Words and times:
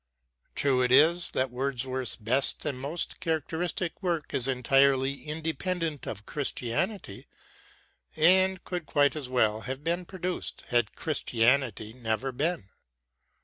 True 0.55 0.81
it 0.81 0.91
is 0.91 1.29
that 1.33 1.51
Wordsworth's 1.51 2.15
best 2.15 2.65
and 2.65 2.79
most 2.79 3.19
charac 3.19 3.45
teristic 3.47 3.91
work 4.01 4.33
is 4.33 4.47
entirely 4.47 5.21
independent 5.27 6.07
of 6.07 6.25
Chris 6.25 6.51
tianity, 6.51 7.25
and 8.15 8.63
could 8.63 8.87
quite 8.87 9.15
as 9.15 9.29
well 9.29 9.61
have 9.61 9.83
been 9.83 10.05
produced 10.05 10.63
had 10.69 10.95
Christianity 10.95 11.93
never 11.93 12.31
been. 12.31 12.69